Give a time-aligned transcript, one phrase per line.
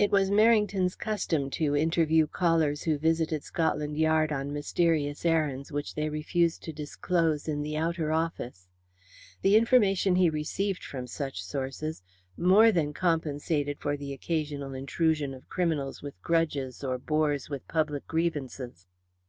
[0.00, 5.94] It was Merrington's custom to interview callers who visited Scotland Yard on mysterious errands which
[5.94, 8.66] they refused to disclose in the outer office.
[9.42, 12.02] The information he received from such sources
[12.36, 18.08] more than compensated for the occasional intrusion of criminals with grudges or bores with public
[18.08, 18.88] grievances.